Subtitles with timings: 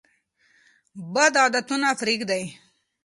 [1.13, 2.43] بد عادتونه پریږدئ.